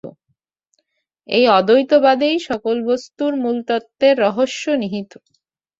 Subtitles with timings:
[1.29, 5.11] এই অদ্বৈতবাদেই সকল বস্তুর মূলতত্ত্বের রহস্য নিহিত।